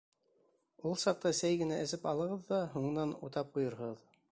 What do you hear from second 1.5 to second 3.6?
генә эсеп алығыҙ ҙа, һуңынан утап